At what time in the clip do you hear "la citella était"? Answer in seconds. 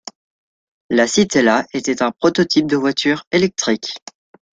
0.89-2.01